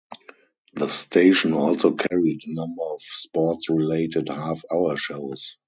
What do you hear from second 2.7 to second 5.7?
of sports-related half-hour shows.